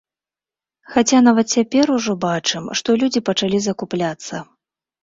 [0.93, 4.35] Хаця нават цяпер ужо бачым, што людзі пачалі закупляцца.